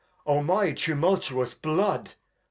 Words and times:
O 0.25 0.41
my 0.41 0.71
tumultuous 0.71 1.53
Blood 1.53 2.15